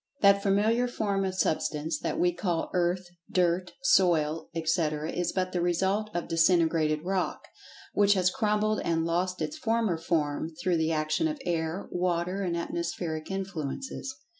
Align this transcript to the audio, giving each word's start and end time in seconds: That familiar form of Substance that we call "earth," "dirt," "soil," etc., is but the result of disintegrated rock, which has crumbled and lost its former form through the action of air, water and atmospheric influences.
That 0.21 0.41
familiar 0.41 0.87
form 0.87 1.23
of 1.25 1.35
Substance 1.35 1.99
that 1.99 2.19
we 2.19 2.33
call 2.33 2.71
"earth," 2.73 3.05
"dirt," 3.31 3.73
"soil," 3.83 4.49
etc., 4.55 5.11
is 5.11 5.31
but 5.31 5.51
the 5.51 5.61
result 5.61 6.09
of 6.15 6.27
disintegrated 6.27 7.03
rock, 7.03 7.47
which 7.93 8.15
has 8.15 8.31
crumbled 8.31 8.81
and 8.83 9.05
lost 9.05 9.43
its 9.43 9.59
former 9.59 9.99
form 9.99 10.49
through 10.59 10.77
the 10.77 10.91
action 10.91 11.27
of 11.27 11.39
air, 11.45 11.87
water 11.91 12.41
and 12.41 12.57
atmospheric 12.57 13.29
influences. 13.29 14.17